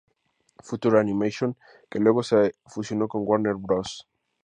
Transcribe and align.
Feature 0.67 0.97
Animation, 0.99 1.55
que 1.87 1.99
luego 1.99 2.23
se 2.23 2.55
fusionó 2.65 3.07
con 3.07 3.21
Warner 3.23 3.53
Bros. 3.53 4.07